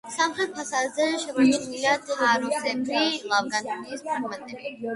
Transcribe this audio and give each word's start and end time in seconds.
სამხრეთ 0.11 0.53
ფასადზე 0.59 1.05
შემორჩენილია 1.23 1.93
თაროსებრი 2.07 3.05
ლავგარდნის 3.35 4.05
ფრაგმენტები. 4.11 4.77